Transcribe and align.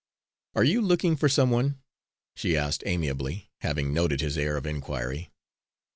"Are 0.55 0.63
you 0.63 0.81
looking 0.81 1.15
for 1.15 1.29
some 1.29 1.51
one?" 1.51 1.77
she 2.35 2.57
asked 2.57 2.81
amiably, 2.87 3.51
having 3.59 3.93
noted 3.93 4.19
his 4.19 4.35
air 4.35 4.57
of 4.57 4.65
inquiry. 4.65 5.29